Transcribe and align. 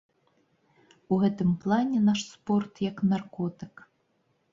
У 1.15 1.19
гэтым 1.23 1.51
плане 1.65 1.99
наш 2.07 2.19
спорт 2.31 2.81
як 2.85 2.97
наркотык. 3.13 3.85